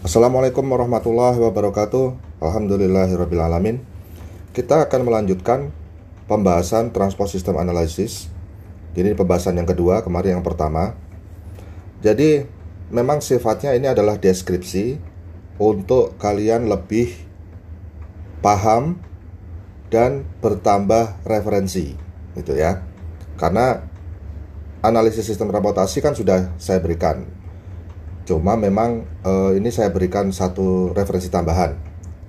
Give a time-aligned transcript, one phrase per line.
[0.00, 2.40] Assalamualaikum warahmatullahi wabarakatuh.
[2.40, 3.84] Alhamdulillahirrabbilalamin
[4.56, 5.68] Kita akan melanjutkan
[6.24, 8.32] pembahasan Transport System Analysis.
[8.96, 10.96] Ini pembahasan yang kedua, kemarin yang pertama.
[12.00, 12.48] Jadi
[12.88, 14.96] memang sifatnya ini adalah deskripsi
[15.60, 17.12] Untuk kalian lebih
[18.40, 19.04] paham
[19.92, 21.92] dan bertambah referensi
[22.40, 22.80] gitu ya.
[23.36, 23.84] Karena
[24.80, 27.39] analisis sistem transportasi kan sudah saya berikan
[28.30, 31.74] Cuma memang uh, ini saya berikan satu referensi tambahan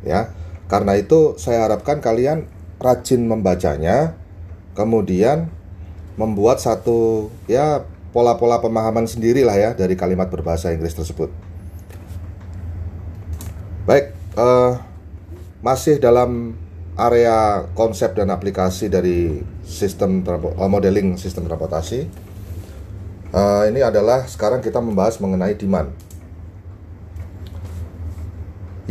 [0.01, 0.33] ya.
[0.65, 2.49] Karena itu saya harapkan kalian
[2.81, 4.17] rajin membacanya,
[4.73, 5.53] kemudian
[6.17, 11.29] membuat satu ya pola-pola pemahaman sendiri lah ya dari kalimat berbahasa Inggris tersebut.
[13.85, 14.81] Baik, uh,
[15.61, 16.57] masih dalam
[16.97, 22.30] area konsep dan aplikasi dari sistem uh, modeling sistem transportasi
[23.31, 25.95] Uh, ini adalah sekarang kita membahas mengenai demand.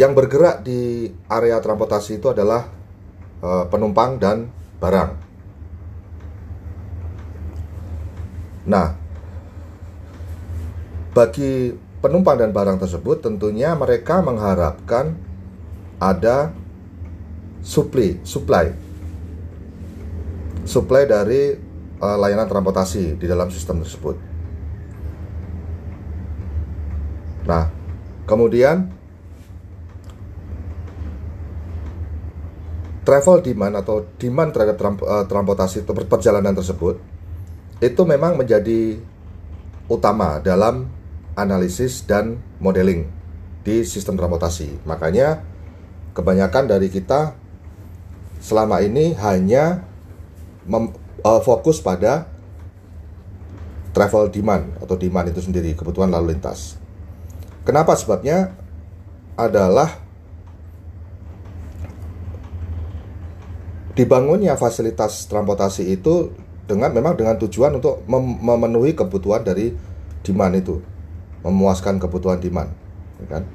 [0.00, 2.72] Yang bergerak di area transportasi itu adalah
[3.44, 4.48] uh, penumpang dan
[4.80, 5.12] barang.
[8.64, 8.96] Nah,
[11.12, 15.20] bagi penumpang dan barang tersebut tentunya mereka mengharapkan
[16.00, 16.56] ada
[17.60, 18.72] supply, supply,
[20.64, 21.60] supply dari
[22.00, 24.29] uh, layanan transportasi di dalam sistem tersebut.
[27.50, 27.66] Nah,
[28.30, 28.86] kemudian
[33.02, 37.02] travel demand atau demand terhadap uh, transportasi atau perjalanan tersebut
[37.82, 39.02] itu memang menjadi
[39.90, 40.86] utama dalam
[41.34, 43.10] analisis dan modeling
[43.66, 44.86] di sistem transportasi.
[44.86, 45.42] Makanya
[46.14, 47.34] kebanyakan dari kita
[48.38, 49.82] selama ini hanya
[50.70, 50.94] mem,
[51.26, 52.30] uh, fokus pada
[53.90, 56.79] travel demand atau demand itu sendiri, kebutuhan lalu lintas.
[57.70, 58.50] Kenapa sebabnya?
[59.38, 60.02] Adalah
[63.94, 66.34] dibangunnya fasilitas transportasi itu
[66.66, 69.70] dengan memang dengan tujuan untuk mem memenuhi kebutuhan dari
[70.26, 70.82] demand itu,
[71.46, 72.74] memuaskan kebutuhan demand,
[73.22, 73.46] ya kan?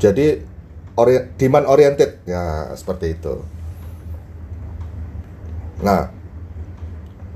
[0.00, 0.40] Jadi
[0.96, 3.36] ori demand oriented ya seperti itu.
[5.84, 6.08] Nah,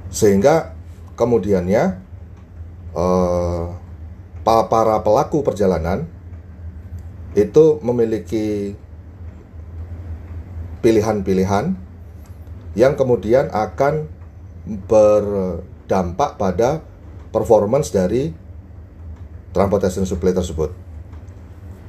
[0.09, 0.73] sehingga
[1.13, 2.06] kemudiannya
[2.97, 3.77] uh,
[4.43, 6.09] para pelaku perjalanan
[7.37, 8.73] itu memiliki
[10.81, 11.77] pilihan-pilihan
[12.73, 14.09] yang kemudian akan
[14.89, 16.81] berdampak pada
[17.35, 18.33] performance dari
[19.53, 20.73] transportation supply tersebut.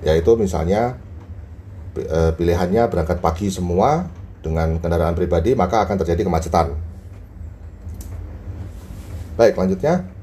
[0.04, 1.00] Yaitu misalnya
[1.96, 4.08] eh, pilihannya berangkat pagi semua
[4.44, 6.76] dengan kendaraan pribadi maka akan terjadi kemacetan.
[9.38, 10.17] Baik, lanjutnya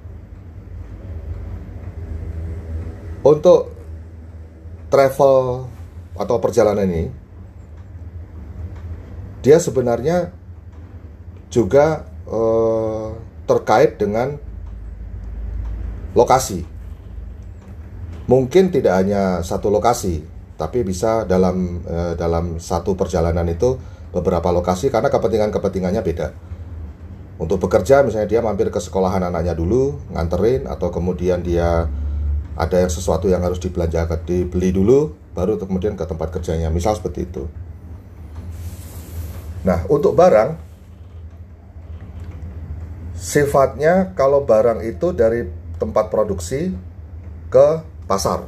[3.24, 3.72] Untuk
[4.92, 5.64] travel
[6.14, 7.10] atau perjalanan ini
[9.44, 10.32] dia sebenarnya
[11.52, 13.08] juga eh,
[13.44, 14.40] terkait dengan
[16.16, 16.64] lokasi.
[18.24, 20.24] Mungkin tidak hanya satu lokasi,
[20.56, 23.76] tapi bisa dalam eh, dalam satu perjalanan itu
[24.16, 26.28] beberapa lokasi karena kepentingan-kepentingannya beda.
[27.36, 31.90] Untuk bekerja misalnya dia mampir ke sekolahan anaknya dulu, nganterin atau kemudian dia
[32.54, 36.70] ada yang sesuatu yang harus dibelanjakan dibeli dulu baru kemudian ke tempat kerjanya.
[36.70, 37.50] Misal seperti itu.
[39.66, 40.54] Nah untuk barang
[43.19, 45.50] sifatnya kalau barang itu dari
[45.82, 46.70] tempat produksi
[47.50, 48.47] ke pasar.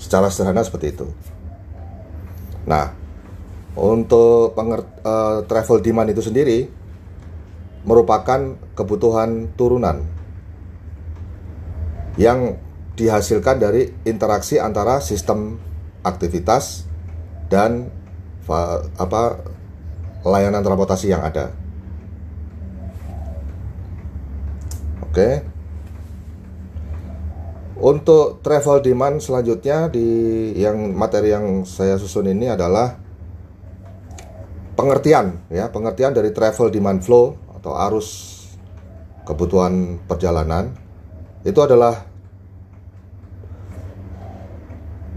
[0.00, 1.06] Secara sederhana seperti itu.
[2.64, 2.96] Nah
[3.76, 6.70] untuk uh, travel demand itu sendiri
[7.84, 10.13] merupakan kebutuhan turunan
[12.14, 12.58] yang
[12.94, 15.58] dihasilkan dari interaksi antara sistem
[16.06, 16.86] aktivitas
[17.50, 17.90] dan
[18.98, 19.42] apa
[20.22, 21.50] layanan transportasi yang ada.
[25.02, 25.42] Oke.
[27.74, 30.06] Untuk travel demand selanjutnya di
[30.56, 32.96] yang materi yang saya susun ini adalah
[34.78, 38.08] pengertian ya, pengertian dari travel demand flow atau arus
[39.26, 40.70] kebutuhan perjalanan
[41.44, 42.13] itu adalah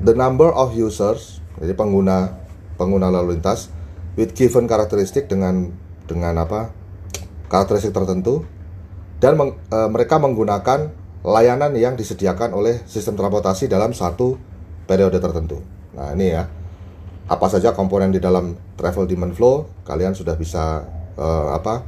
[0.04, 2.38] the number of users jadi pengguna
[2.78, 3.74] pengguna lalu lintas
[4.18, 5.74] with given karakteristik dengan
[6.06, 6.74] dengan apa
[7.50, 8.46] karakteristik tertentu
[9.18, 10.94] dan meng, e, mereka menggunakan
[11.26, 14.38] layanan yang disediakan oleh sistem transportasi dalam satu
[14.86, 15.60] periode tertentu.
[15.98, 16.46] Nah ini ya
[17.28, 20.86] apa saja komponen di dalam travel demand flow kalian sudah bisa
[21.18, 21.84] e, apa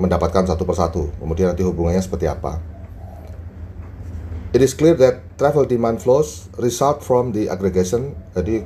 [0.00, 1.14] mendapatkan satu persatu.
[1.20, 2.73] Kemudian nanti hubungannya seperti apa.
[4.54, 8.62] It is clear that travel demand flows result from the aggregation, jadi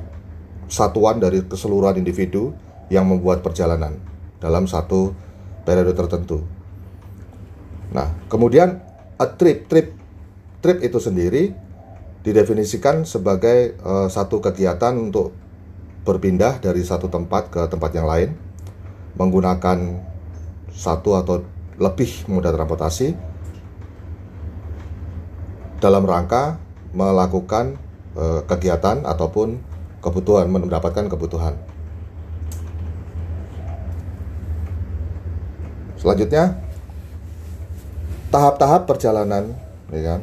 [0.69, 2.53] satuan dari keseluruhan individu
[2.93, 3.97] yang membuat perjalanan
[4.37, 5.17] dalam satu
[5.65, 6.45] periode tertentu.
[7.89, 8.85] Nah, kemudian
[9.17, 9.97] a trip, trip,
[10.61, 11.57] trip itu sendiri
[12.21, 15.33] didefinisikan sebagai uh, satu kegiatan untuk
[16.05, 18.37] berpindah dari satu tempat ke tempat yang lain
[19.17, 20.05] menggunakan
[20.69, 21.41] satu atau
[21.81, 23.28] lebih moda transportasi
[25.79, 26.59] dalam rangka
[26.91, 27.79] melakukan
[28.15, 29.59] uh, kegiatan ataupun
[29.99, 31.55] kebutuhan mendapatkan kebutuhan.
[35.99, 36.55] Selanjutnya
[38.31, 39.51] tahap-tahap perjalanan,
[39.91, 40.21] ya kan?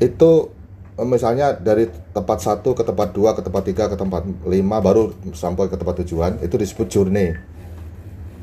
[0.00, 0.48] Itu
[0.96, 5.12] eh, misalnya dari tempat satu ke tempat dua ke tempat tiga ke tempat lima baru
[5.36, 7.32] sampai ke tempat tujuan itu disebut journey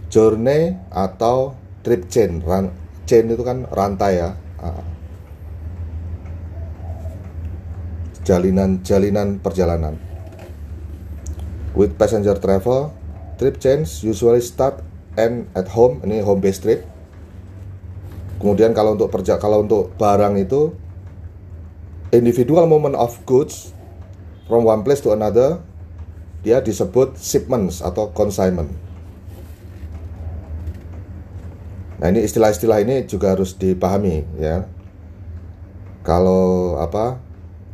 [0.09, 2.41] journey atau trip chain
[3.09, 4.37] chain itu kan rantai ya.
[4.61, 4.85] Ah.
[8.29, 9.97] jalinan jalinan perjalanan.
[11.73, 12.93] With passenger travel
[13.41, 14.85] trip chains usually start
[15.17, 16.85] and at home ini home base trip.
[18.37, 20.77] Kemudian kalau untuk perja kalau untuk barang itu
[22.13, 23.73] individual movement of goods
[24.45, 25.65] from one place to another
[26.45, 28.71] dia disebut shipments atau consignment
[31.99, 34.63] Nah ini istilah-istilah ini juga harus dipahami ya.
[35.99, 37.19] Kalau apa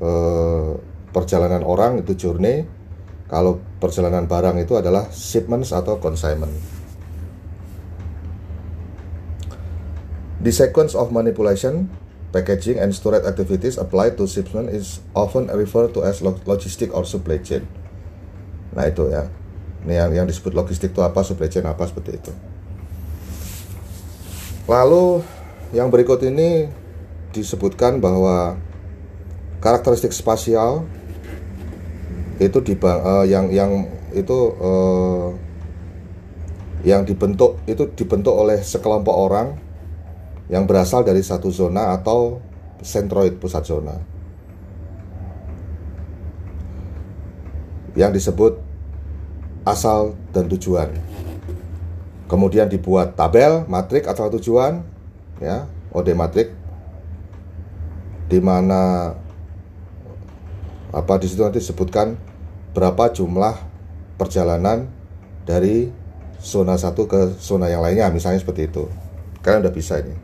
[0.01, 0.72] eh,
[1.13, 2.66] perjalanan orang itu journey,
[3.30, 6.51] kalau perjalanan barang itu adalah shipments atau consignment.
[10.42, 11.89] The sequence of manipulation,
[12.30, 17.42] packaging, and storage activities applied to shipment is often referred to as logistic or supply
[17.42, 17.66] chain.
[18.77, 19.25] Nah itu ya.
[19.86, 22.33] Ini yang, yang disebut logistik itu apa, supply chain apa seperti itu.
[24.65, 25.21] Lalu
[25.77, 26.65] yang berikut ini
[27.29, 28.57] disebutkan bahwa
[29.62, 30.89] karakteristik spasial
[32.41, 33.85] itu di uh, yang yang
[34.17, 35.29] itu uh,
[36.81, 39.47] yang dibentuk itu dibentuk oleh sekelompok orang
[40.50, 42.41] yang berasal dari satu zona atau
[42.81, 44.01] sentroid pusat zona.
[47.94, 48.53] Yang disebut
[49.62, 51.14] asal dan tujuan
[52.25, 54.81] kemudian dibuat tabel matrik atau tujuan
[55.42, 56.54] ya OD matrik.
[58.25, 59.13] Di mana
[60.89, 62.18] apa di situ nanti disebutkan
[62.74, 63.54] berapa jumlah
[64.18, 64.89] perjalanan
[65.45, 65.94] dari
[66.42, 68.89] zona satu ke zona yang lainnya misalnya seperti itu.
[69.45, 70.16] Kalian udah bisa ini.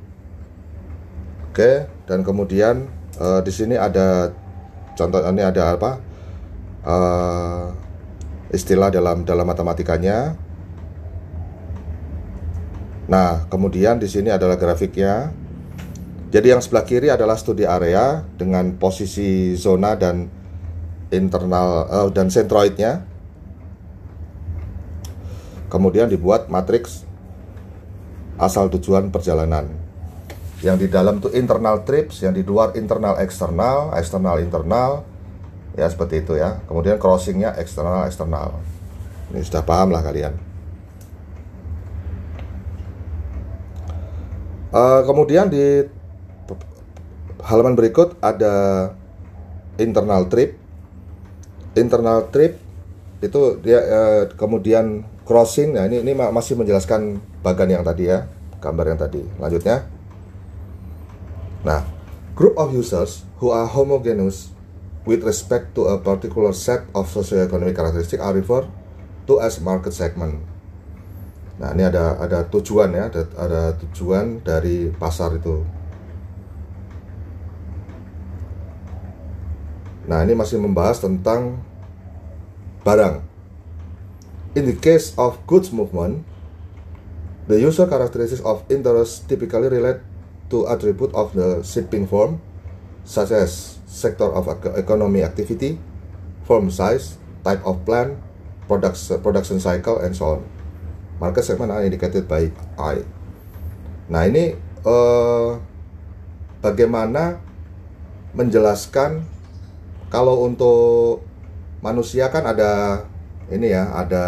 [1.52, 2.90] Oke dan kemudian
[3.22, 4.34] uh, di sini ada
[4.98, 5.92] contoh ini ada apa
[6.88, 7.66] uh,
[8.52, 10.36] istilah dalam dalam matematikanya
[13.12, 15.36] Nah, kemudian di sini adalah grafiknya.
[16.32, 20.32] Jadi yang sebelah kiri adalah studi area dengan posisi zona dan
[21.12, 23.04] internal uh, dan centroidnya.
[25.68, 27.04] Kemudian dibuat matriks
[28.40, 29.68] asal tujuan perjalanan.
[30.64, 35.04] Yang di dalam itu internal trips, yang di luar internal eksternal, eksternal internal,
[35.76, 36.64] ya seperti itu ya.
[36.64, 38.56] Kemudian crossingnya eksternal eksternal.
[39.36, 40.51] Ini sudah paham lah kalian.
[44.72, 45.84] Uh, kemudian di
[47.44, 48.88] halaman berikut ada
[49.76, 50.56] internal trip.
[51.76, 52.56] Internal trip
[53.20, 55.76] itu dia uh, kemudian crossing.
[55.76, 58.32] Nah, ini ini masih menjelaskan bagian yang tadi ya,
[58.64, 59.22] gambar yang tadi.
[59.38, 59.88] Lanjutnya.
[61.68, 61.86] Nah,
[62.34, 64.56] group of users who are homogeneous
[65.06, 68.72] with respect to a particular set of socioeconomic characteristic are referred
[69.28, 70.42] to as market segment.
[71.60, 75.66] Nah, ini ada ada tujuan ya, ada, ada tujuan dari pasar itu.
[80.08, 81.60] Nah, ini masih membahas tentang
[82.88, 83.24] barang.
[84.56, 86.28] In the case of goods movement,
[87.48, 90.04] the user characteristics of interest typically relate
[90.52, 92.44] to attribute of the shipping form,
[93.08, 95.80] such as sector of economy activity,
[96.44, 97.16] form size,
[97.48, 98.20] type of plant,
[98.68, 100.61] production cycle, and so on
[101.22, 102.50] market segment are indicated by
[102.82, 103.06] I.
[104.10, 105.62] Nah ini uh,
[106.66, 107.38] bagaimana
[108.34, 109.22] menjelaskan
[110.10, 111.22] kalau untuk
[111.86, 113.06] manusia kan ada
[113.54, 114.26] ini ya ada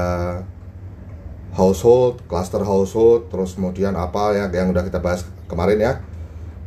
[1.54, 5.94] household, cluster household, terus kemudian apa ya yang udah kita bahas kemarin ya.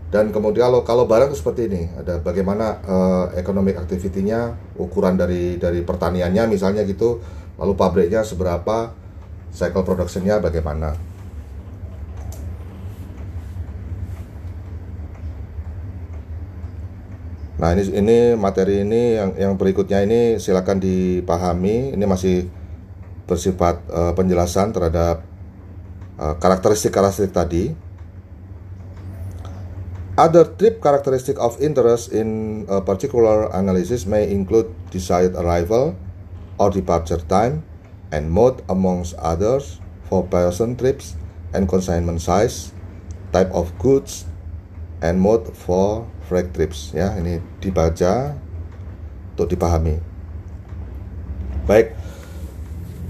[0.07, 5.59] Dan kemudian kalau kalau barang itu seperti ini, ada bagaimana uh, economic activity-nya, ukuran dari
[5.59, 7.19] dari pertaniannya misalnya gitu,
[7.59, 8.95] lalu pabriknya seberapa,
[9.57, 10.93] cycle productionnya bagaimana
[17.57, 21.97] Nah ini ini materi ini yang yang berikutnya ini silakan dipahami.
[21.97, 22.53] Ini masih
[23.25, 25.25] bersifat uh, penjelasan terhadap
[26.17, 27.65] karakteristik-karakteristik tadi.
[30.17, 35.93] Other trip characteristic of interest in a particular analysis may include desired arrival
[36.57, 37.61] or departure time
[38.11, 41.19] and mode amongst others for person trips
[41.51, 42.71] and consignment size,
[43.33, 44.27] type of goods,
[45.03, 46.95] and mode for freight trips.
[46.95, 48.39] Ya, ini dibaca
[49.35, 49.99] untuk dipahami.
[51.67, 51.99] Baik,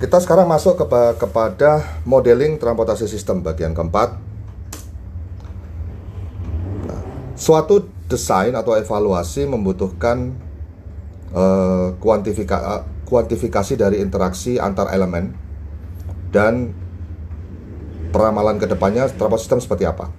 [0.01, 0.87] kita sekarang masuk ke,
[1.21, 4.27] kepada modeling transportasi sistem bagian keempat
[7.37, 10.33] Suatu desain atau evaluasi membutuhkan
[11.37, 15.33] uh, kuantifika uh, kuantifikasi dari interaksi antar elemen
[16.35, 16.75] dan
[18.11, 20.11] peramalan ke depannya transport system seperti apa.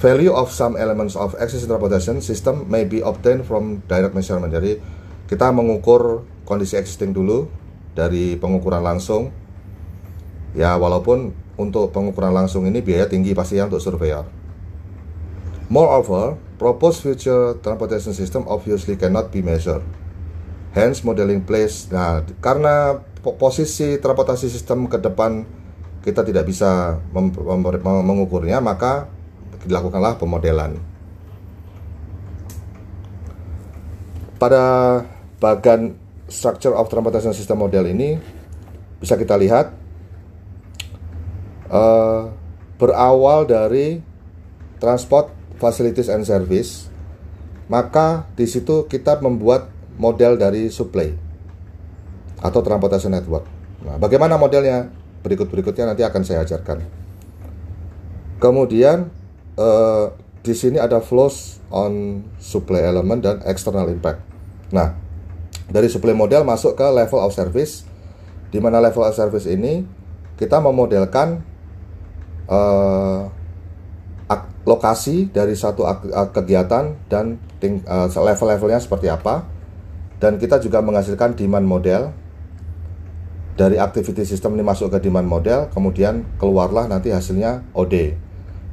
[0.00, 4.48] Value of some elements of existing transportation system may be obtained from direct measurement.
[4.48, 4.80] Jadi
[5.28, 7.52] kita mengukur kondisi existing dulu
[7.92, 9.28] dari pengukuran langsung.
[10.56, 14.24] Ya walaupun untuk pengukuran langsung ini biaya tinggi pasti ya untuk surveyor.
[15.68, 19.80] Moreover, proposed future transportation system obviously cannot be measured.
[20.76, 21.88] Hence, modeling place.
[21.88, 23.00] Nah, karena
[23.40, 25.48] posisi transportasi sistem ke depan
[26.04, 27.00] kita tidak bisa
[27.80, 29.08] mengukurnya, maka
[29.64, 30.76] dilakukanlah pemodelan.
[34.36, 34.64] Pada
[35.40, 35.96] bagian
[36.28, 38.20] structure of transportation system model ini
[39.00, 39.72] bisa kita lihat
[41.72, 42.28] uh,
[42.76, 44.00] berawal dari
[44.80, 46.88] transport facilities and service,
[47.68, 49.68] maka di situ kita membuat
[50.00, 51.12] model dari supply
[52.40, 53.44] atau transportation network.
[53.84, 54.88] Nah, bagaimana modelnya?
[55.20, 56.80] Berikut-berikutnya nanti akan saya ajarkan.
[58.40, 59.12] Kemudian
[59.60, 64.24] uh, di sini ada flows on supply element dan external impact.
[64.72, 64.96] Nah,
[65.68, 67.84] dari supply model masuk ke level of service,
[68.48, 69.84] di mana level of service ini
[70.40, 71.44] kita memodelkan
[72.48, 73.28] uh,
[74.68, 75.88] lokasi dari satu
[76.36, 77.40] kegiatan dan
[77.88, 79.48] uh, level-levelnya seperti apa.
[80.20, 82.02] Dan kita juga menghasilkan demand model.
[83.56, 88.16] Dari activity system ini masuk ke demand model kemudian keluarlah nanti hasilnya OD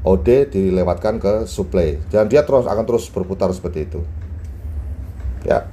[0.07, 1.99] OD dilewatkan ke supply.
[2.07, 3.99] Dan dia terus akan terus berputar seperti itu.
[5.43, 5.67] Ya.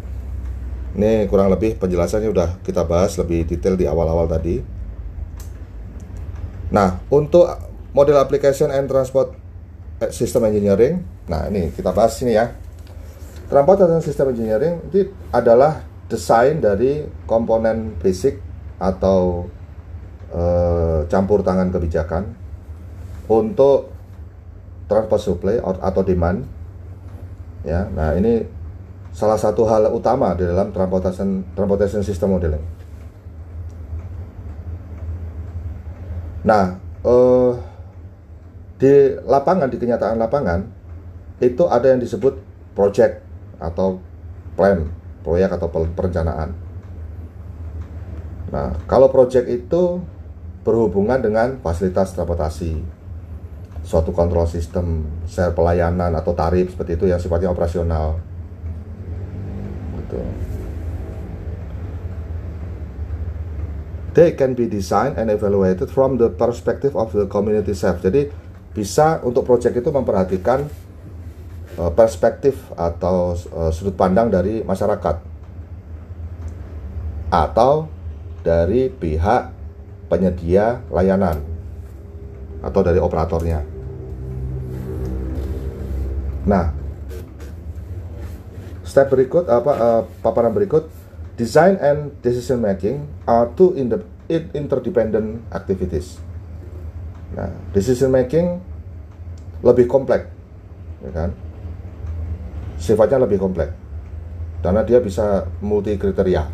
[0.95, 4.63] Ini kurang lebih penjelasannya udah kita bahas lebih detail di awal-awal tadi.
[6.71, 7.47] Nah untuk
[7.95, 9.44] model application and transport
[10.05, 11.01] eh, system engineering.
[11.29, 12.53] Nah, ini kita bahas ini ya.
[13.49, 18.41] Transportation system engineering itu adalah desain dari komponen basic
[18.81, 19.49] atau
[20.33, 22.35] uh, campur tangan kebijakan
[23.29, 23.93] untuk
[24.89, 26.45] transport supply atau demand.
[27.65, 28.45] Ya, nah ini
[29.13, 32.65] salah satu hal utama di dalam transportation transportation system modeling.
[36.45, 37.44] Nah, uh,
[38.85, 40.61] di lapangan di kenyataan lapangan
[41.41, 42.37] itu ada yang disebut
[42.77, 43.25] project
[43.57, 43.97] atau
[44.61, 44.85] plan
[45.25, 46.53] proyek atau perencanaan.
[48.53, 50.05] Nah, kalau project itu
[50.69, 52.85] berhubungan dengan fasilitas transportasi,
[53.89, 58.21] suatu kontrol sistem, share pelayanan atau tarif seperti itu yang sifatnya operasional.
[59.97, 60.21] Gitu.
[64.15, 67.99] They can be designed and evaluated from the perspective of the community self.
[67.99, 68.31] Jadi
[68.75, 70.67] bisa untuk proyek itu memperhatikan
[71.79, 75.23] uh, perspektif atau uh, sudut pandang dari masyarakat
[77.31, 77.87] atau
[78.43, 79.55] dari pihak
[80.11, 81.41] penyedia layanan
[82.61, 83.65] atau dari operatornya.
[86.45, 86.77] Nah,
[88.85, 90.87] step berikut apa uh, paparan berikut
[91.41, 93.73] design and decision making are two
[94.29, 96.24] interdependent activities.
[97.35, 98.63] Nah, decision making
[99.65, 100.31] lebih kompleks,
[101.03, 101.31] ya kan?
[102.79, 103.85] Sifatnya lebih kompleks
[104.65, 106.49] karena dia bisa multi kriteria.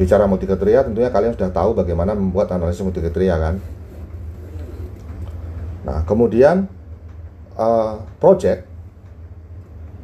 [0.00, 3.54] Bicara multi kriteria, tentunya kalian sudah tahu bagaimana membuat analisis multi kriteria kan?
[5.84, 6.64] Nah, kemudian
[7.60, 8.64] uh, project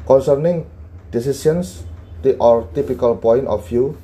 [0.04, 0.68] concerning
[1.08, 1.88] decisions
[2.20, 3.96] the or typical point of view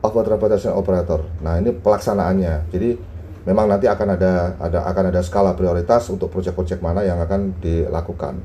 [0.00, 1.20] of a transportation operator.
[1.44, 2.72] Nah, ini pelaksanaannya.
[2.72, 2.96] Jadi
[3.44, 8.40] memang nanti akan ada ada akan ada skala prioritas untuk proyek-proyek mana yang akan dilakukan.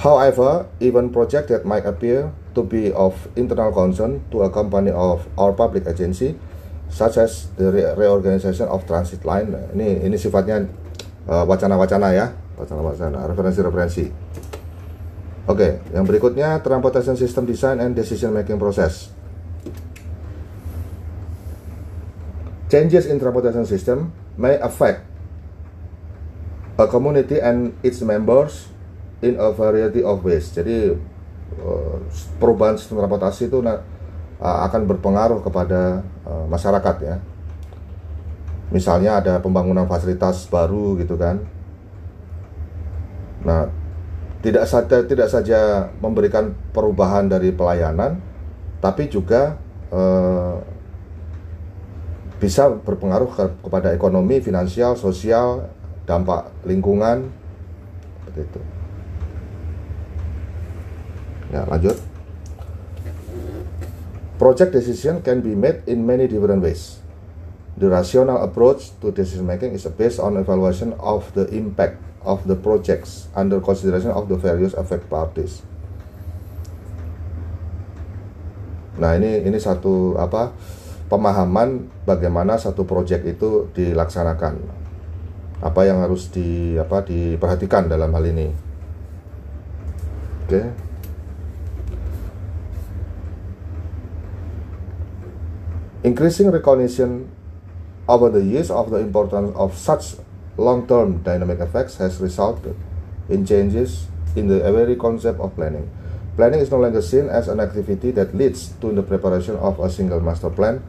[0.00, 5.28] However, even project that might appear to be of internal concern to a company of
[5.36, 6.40] or public agency,
[6.88, 7.68] such as the
[8.00, 10.64] reorganization of transit line, ini ini sifatnya
[11.28, 14.08] uh, wacana-wacana ya, wacana-wacana, referensi-referensi.
[15.52, 19.12] Oke, yang berikutnya transportation system design and decision making process.
[22.70, 25.02] Changes in transportation system may affect
[26.78, 28.70] a community and its members
[29.20, 30.48] in a variety of ways.
[30.54, 30.94] Jadi
[31.58, 31.96] uh,
[32.38, 33.58] perubahan sistem transportasi itu
[34.40, 37.16] akan berpengaruh kepada uh, masyarakat ya.
[38.70, 41.42] Misalnya ada pembangunan fasilitas baru gitu kan.
[43.42, 43.66] Nah,
[44.40, 48.22] tidak saja tidak saja memberikan perubahan dari pelayanan,
[48.78, 49.58] tapi juga
[49.90, 50.54] eh,
[52.40, 55.68] bisa berpengaruh ke, kepada ekonomi, finansial, sosial,
[56.08, 57.28] dampak lingkungan,
[58.24, 58.60] seperti itu.
[61.52, 62.00] Ya, lanjut.
[64.40, 67.04] Project decision can be made in many different ways.
[67.76, 72.56] The rational approach to decision making is based on evaluation of the impact of the
[72.56, 75.60] projects under consideration of the various affect parties.
[79.00, 80.52] Nah, ini ini satu apa
[81.10, 84.62] pemahaman bagaimana satu proyek itu dilaksanakan.
[85.60, 88.48] Apa yang harus di apa diperhatikan dalam hal ini.
[90.46, 90.54] Oke.
[90.56, 90.66] Okay.
[96.00, 97.28] Increasing recognition
[98.08, 100.16] over the years of the importance of such
[100.56, 102.72] long-term dynamic effects has resulted
[103.28, 105.84] in changes in the very concept of planning.
[106.40, 109.90] Planning is no longer seen as an activity that leads to the preparation of a
[109.90, 110.80] single master plan,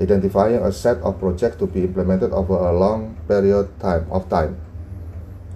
[0.00, 4.56] identifying a set of projects to be implemented over a long period time of time.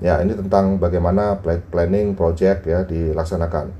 [0.04, 1.40] Ya, ini tentang bagaimana
[1.72, 3.72] planning project ya dilaksanakan.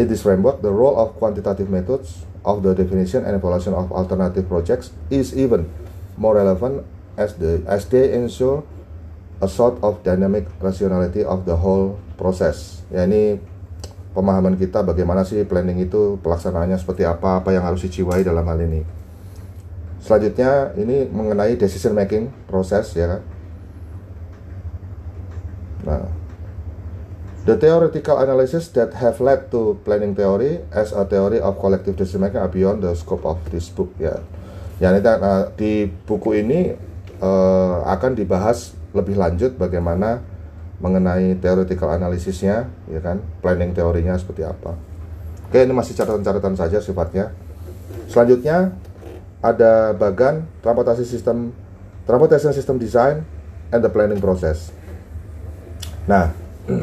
[0.00, 4.48] In this framework, the role of quantitative methods of the definition and evaluation of alternative
[4.48, 5.68] projects is even
[6.16, 6.86] more relevant
[7.20, 8.64] as the as they ensure
[9.44, 12.80] a sort of dynamic rationality of the whole process.
[12.88, 13.36] Ya ini
[14.16, 18.56] pemahaman kita bagaimana sih planning itu pelaksanaannya seperti apa, apa yang harus dijiwai dalam hal
[18.62, 18.82] ini.
[20.00, 23.22] Selanjutnya ini mengenai decision making proses ya kan.
[25.80, 26.04] Nah,
[27.44, 32.24] the theoretical analysis that have led to planning theory as a theory of collective decision
[32.24, 34.20] making are beyond the scope of this book ya.
[34.80, 36.72] Ya ini nah, di buku ini
[37.20, 40.24] uh, akan dibahas lebih lanjut bagaimana
[40.80, 44.72] mengenai theoretical analisisnya, ya kan, planning teorinya seperti apa.
[45.44, 47.36] Oke, ini masih catatan-catatan saja sifatnya.
[48.08, 48.72] Selanjutnya
[49.40, 51.56] ada bagan transportasi sistem
[52.04, 53.24] transportation system design
[53.72, 54.72] and the planning process.
[56.04, 56.32] Nah,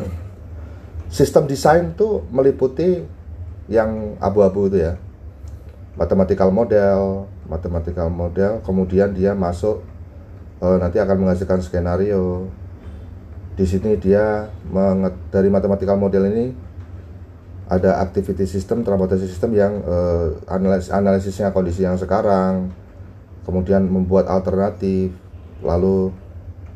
[1.18, 3.06] sistem desain itu meliputi
[3.70, 4.94] yang abu-abu itu ya.
[5.98, 9.82] Mathematical model, mathematical model, kemudian dia masuk
[10.62, 12.50] uh, nanti akan menghasilkan skenario.
[13.58, 14.54] Di sini dia
[15.34, 16.54] dari matematikal model ini
[17.68, 22.72] ada activity system, transportasi system yang uh, analis analisisnya kondisi yang sekarang,
[23.44, 25.12] kemudian membuat alternatif,
[25.60, 26.16] lalu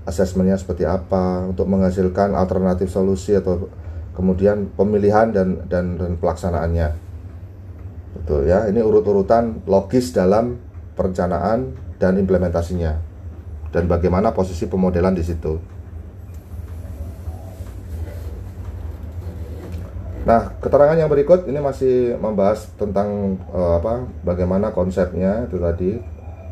[0.04, 3.72] asesmennya seperti apa untuk menghasilkan alternatif solusi atau
[4.12, 6.90] kemudian pemilihan dan dan, dan pelaksanaannya.
[8.12, 10.60] Betul ya, ini urut-urutan logis dalam
[11.00, 13.00] perencanaan dan implementasinya
[13.72, 15.56] dan bagaimana posisi pemodelan di situ.
[20.22, 25.98] Nah, keterangan yang berikut ini masih membahas tentang uh, apa bagaimana konsepnya itu tadi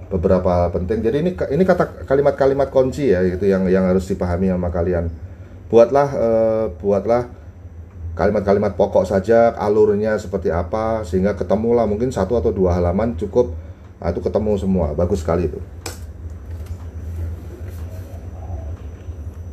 [0.10, 1.06] beberapa hal penting.
[1.06, 5.14] Jadi ini ini kata kalimat-kalimat kunci ya itu yang yang harus dipahami sama kalian.
[5.70, 7.30] Buatlah uh, buatlah
[8.18, 13.54] kalimat-kalimat pokok saja alurnya seperti apa sehingga ketemulah mungkin satu atau dua halaman cukup
[14.02, 15.62] nah, itu ketemu semua bagus sekali itu.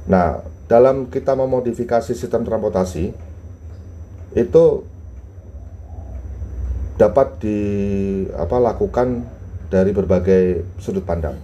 [0.08, 0.40] Nah,
[0.72, 3.35] dalam kita memodifikasi sistem transportasi
[4.36, 4.84] itu
[7.00, 7.60] dapat di
[8.36, 9.24] apa lakukan
[9.72, 11.40] dari berbagai sudut pandang.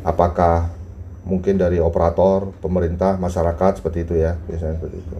[0.00, 0.72] Apakah
[1.24, 5.16] mungkin dari operator, pemerintah, masyarakat seperti itu ya, biasanya seperti itu.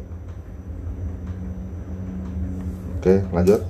[3.01, 3.61] Oke, lanjut.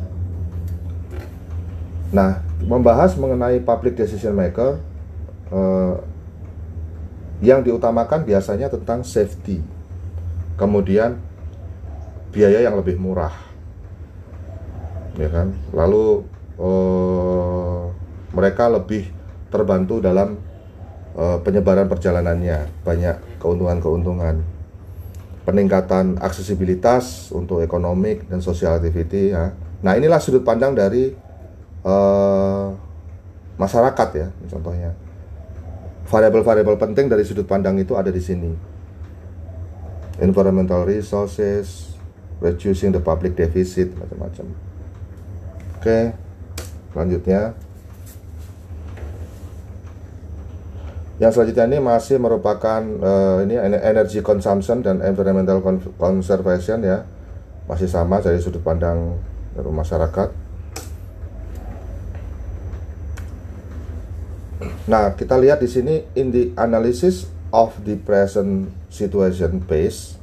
[2.15, 4.79] Nah, membahas mengenai public decision maker
[5.51, 5.95] eh,
[7.43, 9.59] yang diutamakan biasanya tentang safety.
[10.55, 11.19] Kemudian
[12.35, 13.33] biaya yang lebih murah.
[15.15, 15.55] Ya kan?
[15.71, 16.27] Lalu
[16.59, 17.83] eh,
[18.35, 19.09] mereka lebih
[19.49, 20.35] terbantu dalam
[21.15, 24.43] eh, penyebaran perjalanannya, banyak keuntungan-keuntungan.
[25.45, 29.55] Peningkatan aksesibilitas untuk ekonomik dan social activity ya.
[29.85, 31.15] Nah, inilah sudut pandang dari
[31.87, 32.67] eh,
[33.55, 35.05] masyarakat ya, contohnya
[36.09, 38.53] variabel-variabel penting dari sudut pandang itu ada di sini.
[40.23, 41.94] Environmental resources,
[42.43, 44.47] reducing the public deficit, macam-macam.
[45.79, 46.17] Oke,
[46.91, 47.53] selanjutnya.
[51.23, 55.63] Yang selanjutnya ini masih merupakan uh, ini energy consumption dan environmental
[55.95, 57.07] conservation ya.
[57.71, 59.15] Masih sama dari sudut pandang
[59.55, 60.45] masyarakat.
[64.85, 70.14] Nah, kita lihat di sini in the analysis of the present situation base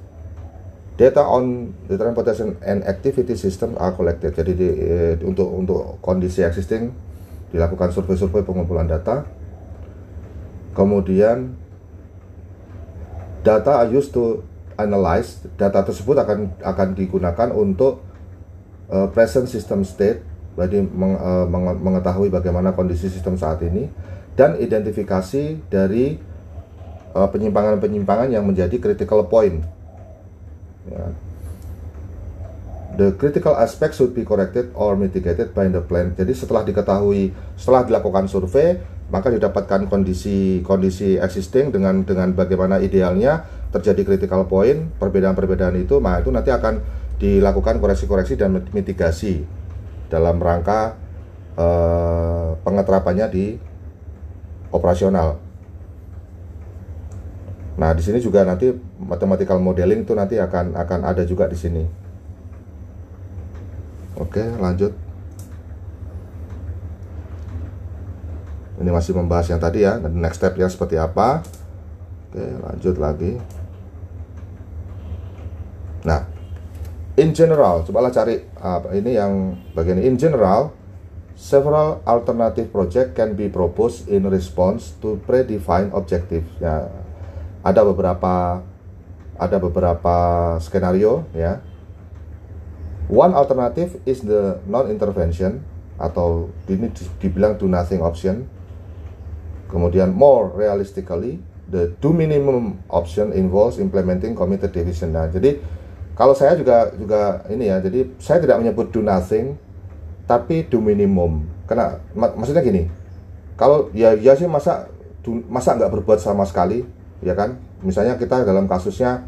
[1.01, 4.37] data on the transportation and activity system are collected.
[4.37, 6.93] Jadi di, eh, untuk untuk kondisi existing
[7.49, 9.25] dilakukan survei-survei pengumpulan data.
[10.77, 11.57] Kemudian
[13.41, 14.45] data are used to
[14.77, 15.41] analyze.
[15.57, 18.05] Data tersebut akan akan digunakan untuk
[18.93, 20.21] uh, present system state,
[20.53, 21.49] jadi meng, uh,
[21.81, 23.89] mengetahui bagaimana kondisi sistem saat ini
[24.37, 26.15] dan identifikasi dari
[27.11, 29.80] uh, penyimpangan-penyimpangan yang menjadi critical point.
[30.89, 31.05] Ya.
[32.91, 36.11] The critical aspect should be corrected or mitigated by the plan.
[36.17, 43.47] Jadi setelah diketahui, setelah dilakukan survei, maka didapatkan kondisi kondisi existing dengan dengan bagaimana idealnya
[43.71, 46.83] terjadi critical point, perbedaan-perbedaan itu, nah itu nanti akan
[47.15, 49.47] dilakukan koreksi-koreksi dan mitigasi
[50.11, 50.99] dalam rangka
[51.55, 53.45] uh, pengeterapannya di
[54.75, 55.39] operasional.
[57.79, 58.67] Nah, di sini juga nanti
[59.01, 61.83] mathematical modeling itu nanti akan akan ada juga di sini.
[64.21, 64.93] Oke, lanjut.
[68.81, 71.45] Ini masih membahas yang tadi ya, next step yang seperti apa.
[72.29, 73.37] Oke, lanjut lagi.
[76.01, 76.25] Nah,
[77.17, 80.73] in general, cobalah cari apa ini yang bagian in general
[81.41, 86.45] Several alternative project can be proposed in response to predefined objective.
[86.61, 86.85] Ya,
[87.65, 88.61] ada beberapa
[89.41, 90.15] ada beberapa
[90.61, 91.65] skenario ya.
[93.09, 95.65] One alternative is the non-intervention
[95.97, 98.45] atau ini dibilang do nothing option.
[99.67, 105.11] Kemudian more realistically, the do minimum option involves implementing committed division.
[105.11, 105.59] Nah, jadi
[106.15, 109.59] kalau saya juga juga ini ya, jadi saya tidak menyebut do nothing,
[110.31, 112.87] tapi do minimum karena mak maksudnya gini
[113.59, 114.87] kalau ya ya sih masa
[115.51, 116.87] masa nggak berbuat sama sekali
[117.19, 119.27] ya kan misalnya kita dalam kasusnya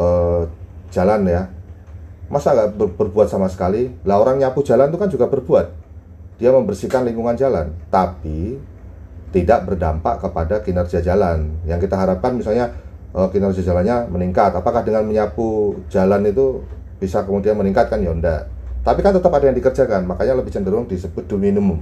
[0.00, 0.48] uh,
[0.94, 1.42] jalan ya.
[2.32, 3.92] Masa nggak ber berbuat sama sekali?
[4.06, 5.66] Lah orang nyapu jalan itu kan juga berbuat.
[6.40, 7.70] Dia membersihkan lingkungan jalan.
[7.92, 8.58] Tapi
[9.30, 11.58] tidak berdampak kepada kinerja jalan.
[11.66, 12.74] Yang kita harapkan misalnya
[13.14, 14.56] uh, kinerja jalannya meningkat.
[14.56, 16.64] Apakah dengan menyapu jalan itu
[16.98, 18.00] bisa kemudian meningkatkan?
[18.00, 18.54] Ya enggak
[18.84, 21.80] tapi kan tetap ada yang dikerjakan, makanya lebih cenderung disebut do minimum.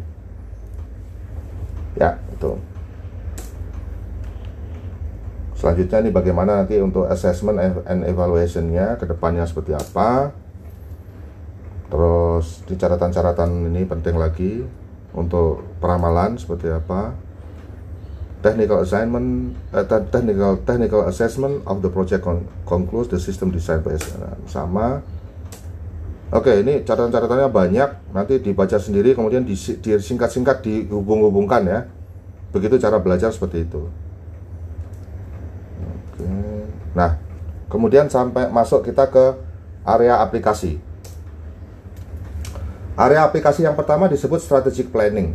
[1.98, 2.54] Ya, itu.
[5.62, 7.54] Selanjutnya ini bagaimana nanti untuk assessment
[7.86, 10.34] and evaluation-nya ke depannya seperti apa.
[11.86, 14.66] Terus di catatan-catatan ini penting lagi
[15.14, 17.14] untuk peramalan seperti apa.
[18.42, 23.94] Technical assignment, eh, technical technical assessment of the project con concludes the system design by
[24.50, 24.98] sama
[26.34, 28.10] Oke, ini catatan-catatannya banyak.
[28.10, 31.86] Nanti dibaca sendiri, kemudian disingkat-singkat dihubung-hubungkan ya.
[32.50, 33.86] Begitu cara belajar seperti itu.
[36.92, 37.20] Nah,
[37.72, 39.36] kemudian sampai masuk kita ke
[39.84, 40.78] area aplikasi.
[42.94, 45.34] Area aplikasi yang pertama disebut strategic planning.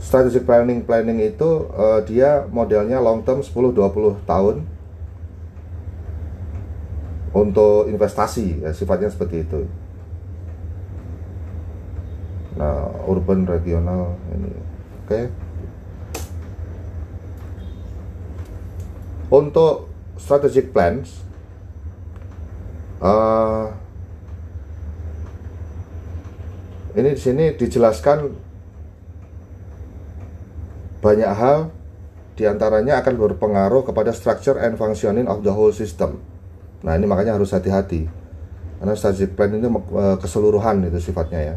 [0.00, 4.64] Strategic planning planning itu uh, dia modelnya long term 10-20 tahun
[7.30, 9.60] untuk investasi ya sifatnya seperti itu
[12.58, 15.24] nah urban regional ini oke okay.
[19.30, 19.88] Untuk
[20.18, 21.22] strategic plans
[23.00, 23.70] uh,
[26.98, 28.34] ini di sini dijelaskan
[31.00, 31.72] banyak hal
[32.36, 36.20] di antaranya akan berpengaruh kepada structure and functioning of the whole system
[36.80, 38.08] Nah ini makanya harus hati-hati
[38.80, 41.56] karena strategic plan ini eh, keseluruhan itu sifatnya ya.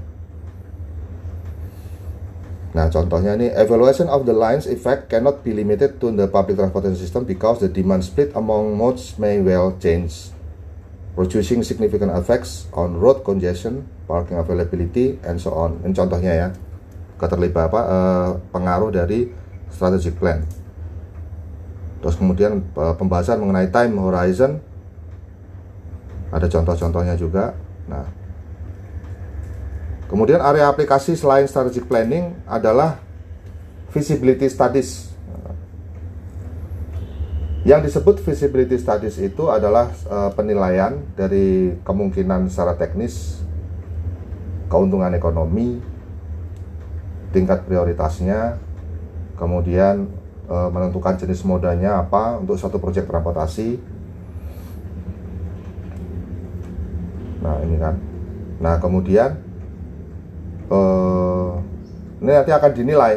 [2.73, 6.97] Nah contohnya ini evaluation of the lines effect cannot be limited to the public transportation
[6.97, 10.33] system because the demand split among modes may well change,
[11.13, 15.85] producing significant effects on road congestion, parking availability, and so on.
[15.85, 16.47] Ini contohnya ya
[17.21, 19.29] keterlibatan apa uh, pengaruh dari
[19.69, 20.41] strategic plan.
[22.01, 24.57] Terus kemudian uh, pembahasan mengenai time horizon
[26.33, 27.53] ada contoh-contohnya juga.
[27.85, 28.22] Nah,
[30.07, 32.99] kemudian area aplikasi selain strategic planning adalah
[33.93, 35.13] Visibility Studies.
[37.63, 43.39] Yang disebut visibility studies itu adalah uh, penilaian dari kemungkinan secara teknis,
[44.67, 45.79] keuntungan ekonomi,
[47.31, 48.59] tingkat prioritasnya,
[49.39, 50.11] kemudian
[50.51, 53.79] uh, menentukan jenis modanya apa untuk satu proyek transportasi.
[57.47, 57.95] Nah ini kan,
[58.59, 59.39] nah kemudian
[60.71, 61.59] uh,
[62.23, 63.15] ini nanti akan dinilai.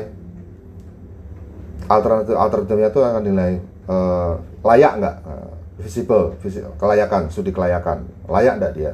[1.86, 3.52] Alternatif alternatifnya itu akan dinilai
[3.86, 4.34] uh,
[4.66, 5.16] layak nggak?
[5.22, 8.08] Uh, visible visi, kelayakan studi kelayakan.
[8.26, 8.92] Layak nggak dia?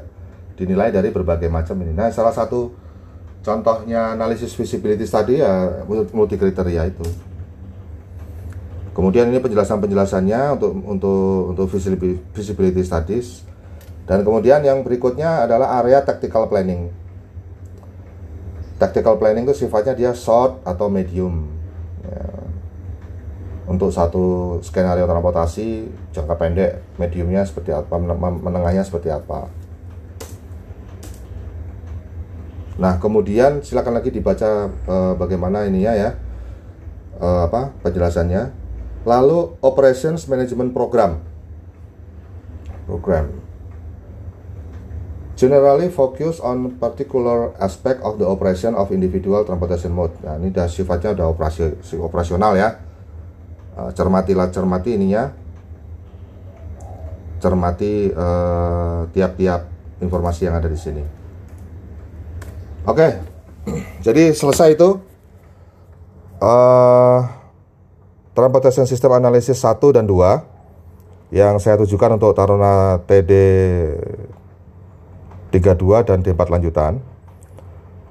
[0.58, 1.96] Dinilai dari berbagai macam ini.
[1.96, 2.74] Nah salah satu
[3.40, 7.06] contohnya analisis visibility study ya multi kriteria itu.
[8.92, 11.66] Kemudian ini penjelasan penjelasannya untuk untuk untuk
[12.36, 13.40] visibility studies
[14.04, 16.92] dan kemudian yang berikutnya adalah area tactical planning
[18.82, 21.46] tactical planning itu sifatnya dia short atau medium
[22.02, 22.42] ya
[23.62, 27.94] untuk satu skenario transportasi jangka pendek, mediumnya seperti apa,
[28.42, 29.46] menengahnya seperti apa.
[32.82, 36.10] Nah, kemudian silakan lagi dibaca uh, bagaimana ininya ya,
[37.22, 38.50] uh, apa penjelasannya.
[39.02, 41.22] Lalu operations management program,
[42.86, 43.41] program.
[45.42, 50.14] Generally focus on particular aspect of the operation of individual transportation mode.
[50.22, 52.78] Nah, ini dah sifatnya udah operasi operasional ya
[53.76, 55.32] uh, cermatilah cermati ininya
[57.42, 61.02] cermati eh, tiap-tiap uh, informasi yang ada di sini
[62.86, 63.10] oke okay.
[64.06, 65.02] jadi selesai itu
[66.38, 67.18] uh,
[68.30, 73.32] transportation system analysis 1 dan 2 yang saya tujukan untuk Taruna TD
[75.52, 76.98] 32 dan D4 lanjutan.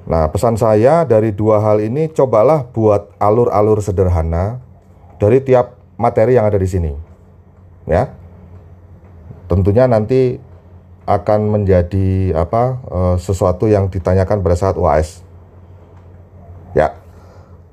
[0.06, 4.62] Nah, pesan saya dari dua hal ini cobalah buat alur-alur sederhana
[5.21, 6.93] dari tiap materi yang ada di sini.
[7.86, 8.13] Ya.
[9.45, 10.41] Tentunya nanti
[11.06, 15.21] akan menjadi apa uh, sesuatu yang ditanyakan pada saat UAS.
[16.73, 16.97] Ya.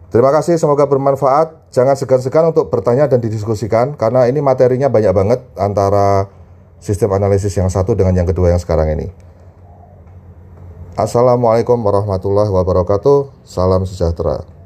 [0.08, 1.68] Terima kasih, semoga bermanfaat.
[1.68, 6.32] Jangan segan-segan untuk bertanya dan didiskusikan karena ini materinya banyak banget antara
[6.80, 9.27] sistem analisis yang satu dengan yang kedua yang sekarang ini.
[10.98, 13.46] Assalamualaikum warahmatullahi wabarakatuh.
[13.46, 14.57] Salam sejahtera.